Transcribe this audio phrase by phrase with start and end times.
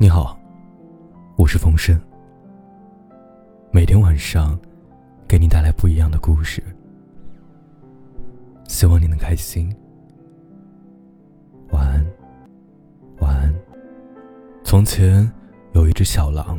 [0.00, 0.38] 你好，
[1.34, 2.00] 我是冯生。
[3.72, 4.56] 每天晚上，
[5.26, 6.62] 给你带来不一样的故事。
[8.68, 9.74] 希望你能开心。
[11.72, 12.06] 晚安，
[13.18, 13.52] 晚安。
[14.62, 15.28] 从前
[15.72, 16.56] 有一只小狼，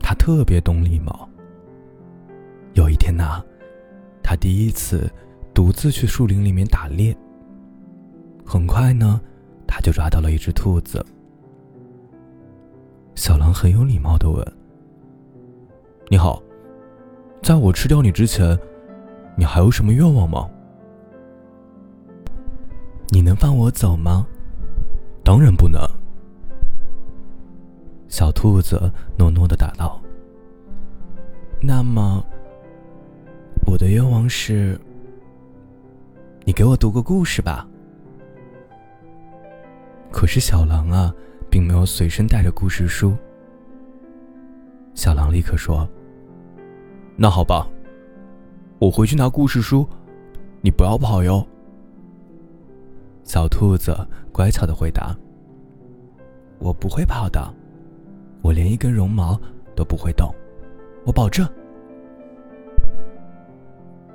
[0.00, 1.28] 它特别懂礼貌。
[2.74, 3.40] 有一天呐，
[4.20, 5.08] 它第一次
[5.54, 7.16] 独自去树林里面打猎。
[8.44, 9.20] 很快呢，
[9.64, 11.06] 它就抓到了一只兔子。
[13.16, 14.46] 小狼很有礼貌的问
[16.08, 16.40] ：“你好，
[17.42, 18.56] 在我吃掉你之前，
[19.34, 20.46] 你还有什么愿望吗？
[23.08, 24.26] 你能放我走吗？
[25.24, 25.80] 当然不能。”
[28.06, 29.98] 小兔子诺诺的答道
[31.58, 32.22] ：“那么，
[33.66, 34.78] 我的愿望是，
[36.44, 37.66] 你给我读个故事吧。”
[40.12, 41.10] 可是小狼啊。
[41.86, 43.16] 随身带着故事书。
[44.92, 45.88] 小狼立刻说
[47.16, 47.68] ：“那好吧，
[48.80, 49.88] 我回去拿故事书，
[50.60, 51.46] 你不要跑哟。”
[53.22, 53.96] 小兔子
[54.32, 55.16] 乖巧的回答
[56.58, 57.54] ：“我不会跑的，
[58.42, 59.40] 我连一根绒毛
[59.76, 60.34] 都不会动，
[61.04, 61.48] 我保证。”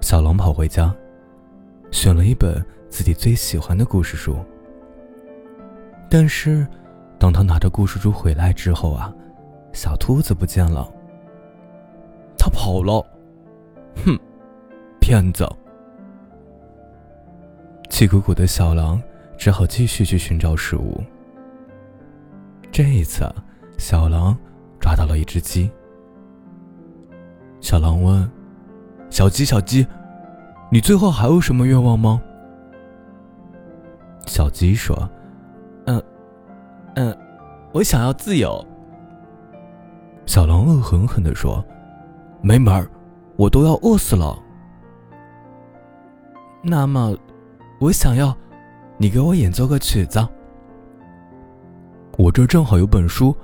[0.02, 0.94] 小狼跑回家，
[1.92, 4.36] 选了一本自己最喜欢的故事书，
[6.10, 6.68] 但是。
[7.22, 9.14] 当他拿着故事书回来之后啊，
[9.74, 10.92] 小兔子不见了。
[12.36, 13.06] 他跑了，
[14.04, 14.18] 哼，
[15.00, 15.48] 骗子！
[17.92, 19.00] 气鼓鼓的小狼
[19.38, 21.00] 只好继续去寻找食物。
[22.72, 23.24] 这一次，
[23.78, 24.36] 小狼
[24.80, 25.70] 抓到了一只鸡。
[27.60, 28.28] 小狼问
[29.12, 29.86] ：“小鸡，小鸡，
[30.72, 32.20] 你最后还有什么愿望吗？”
[34.26, 35.08] 小鸡说。
[35.86, 36.02] 嗯
[36.96, 37.18] 嗯，
[37.72, 38.66] 我想要自由。
[40.26, 41.64] 小狼恶狠狠地说
[42.42, 42.88] ：“没门儿，
[43.36, 44.38] 我都要饿死了。”
[46.64, 47.18] 那么，
[47.80, 48.36] 我想要
[48.98, 50.26] 你给我演奏个曲子。
[52.18, 53.36] 我这正好有本书，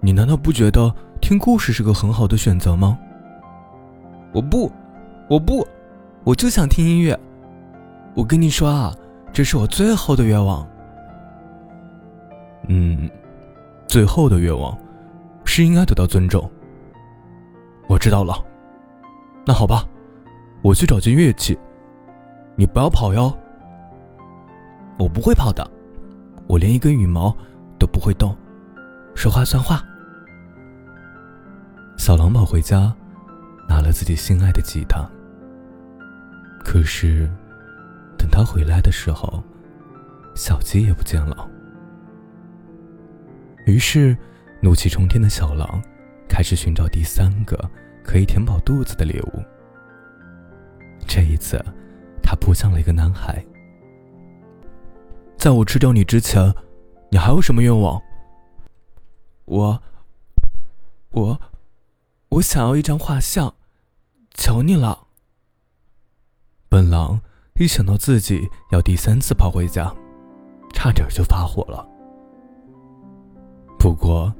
[0.00, 2.98] 你难道不觉得听故事是个很好的选择吗？
[4.32, 4.70] 我不，
[5.28, 5.66] 我不，
[6.24, 7.18] 我就想听音乐。
[8.14, 8.94] 我跟你说啊，
[9.32, 10.68] 这是我最后的愿望。
[12.72, 13.10] 嗯，
[13.88, 14.78] 最后的愿望
[15.44, 16.48] 是应该得到尊重。
[17.88, 18.32] 我知道了，
[19.44, 19.84] 那好吧，
[20.62, 21.58] 我去找件乐器，
[22.54, 23.36] 你不要跑哟。
[25.00, 25.68] 我不会跑的，
[26.46, 27.36] 我连一根羽毛
[27.76, 28.36] 都不会动，
[29.16, 29.82] 说话算话。
[31.98, 32.94] 小狼跑回家，
[33.68, 35.04] 拿了自己心爱的吉他。
[36.64, 37.28] 可是，
[38.16, 39.42] 等他回来的时候，
[40.36, 41.50] 小鸡也不见了。
[43.70, 44.16] 于是，
[44.60, 45.80] 怒气冲天的小狼
[46.28, 47.56] 开始寻找第三个
[48.02, 49.42] 可以填饱肚子的猎物。
[51.06, 51.64] 这一次，
[52.22, 53.44] 他扑向了一个男孩。
[55.38, 56.52] 在我吃掉你之前，
[57.10, 58.00] 你还有什么愿望？
[59.46, 59.82] 我，
[61.10, 61.40] 我，
[62.28, 63.54] 我想要一张画像，
[64.34, 65.06] 求你了。
[66.68, 67.20] 笨狼
[67.58, 69.94] 一想到自己要第三次跑回家，
[70.72, 71.86] 差点就发火了。
[73.80, 74.30] 不过，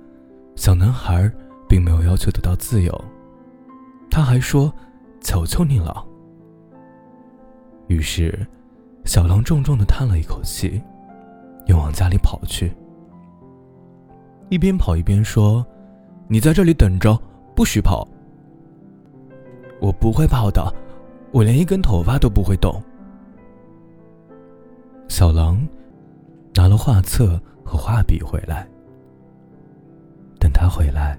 [0.55, 1.33] 小男孩
[1.67, 3.05] 并没有要求得到自由，
[4.11, 4.71] 他还说
[5.23, 6.05] ：“求求你了。”
[7.89, 8.47] 于是，
[9.06, 10.81] 小狼重重的叹了一口气，
[11.65, 12.71] 又往家里跑去，
[14.50, 15.67] 一边跑一边说
[16.29, 17.19] ：“你在这里等着，
[17.56, 18.06] 不许跑。
[19.81, 20.71] ”“我不会跑的，
[21.33, 22.79] 我连一根头发都不会动。”
[25.09, 25.67] 小狼
[26.55, 28.69] 拿了画册和画笔回来。
[30.70, 31.19] 回来，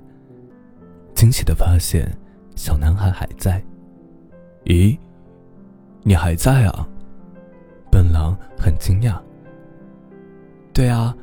[1.14, 2.10] 惊喜的发现
[2.56, 3.62] 小男孩还在。
[4.64, 4.98] 咦，
[6.04, 6.88] 你还在啊？
[7.92, 9.20] 笨狼很惊讶。
[10.74, 11.16] 对啊，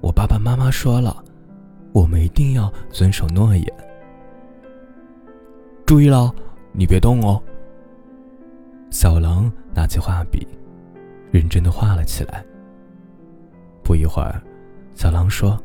[0.00, 1.24] 我爸爸妈妈说了，
[1.92, 3.66] 我们一定要遵守诺言。
[5.86, 6.34] 注意了，
[6.72, 7.40] 你别动哦。
[8.90, 10.46] 小狼拿起画笔，
[11.30, 12.44] 认真的画了起来。
[13.84, 14.42] 不一会儿，
[14.94, 15.56] 小狼说：“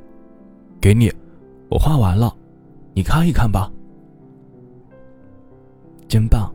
[0.79, 1.11] 给你。”
[1.69, 2.33] 我画完了，
[2.93, 3.71] 你看一看吧。
[6.07, 6.53] 真棒，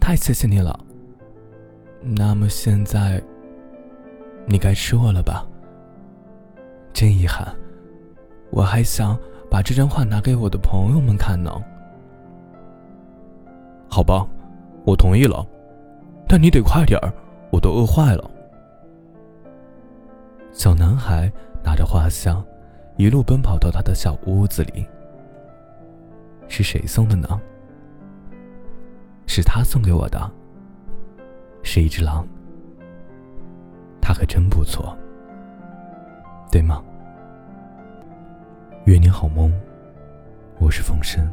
[0.00, 0.78] 太谢谢你了。
[2.00, 3.22] 那么现在，
[4.46, 5.44] 你该吃我了吧？
[6.92, 7.54] 真遗憾，
[8.50, 9.18] 我还想
[9.50, 11.50] 把这张画拿给我的朋友们看呢。
[13.88, 14.26] 好吧，
[14.84, 15.44] 我同意了，
[16.28, 17.12] 但你得快点儿，
[17.50, 18.30] 我都饿坏了。
[20.52, 21.30] 小男孩
[21.62, 22.42] 拿着画像。
[22.96, 24.86] 一路奔跑到他的小屋子里。
[26.48, 27.28] 是谁送的呢？
[29.26, 30.30] 是他送给我的。
[31.62, 32.26] 是一只狼。
[34.00, 34.96] 他可真不错，
[36.50, 36.82] 对吗？
[38.86, 39.52] 愿你好梦。
[40.58, 41.30] 我是风声。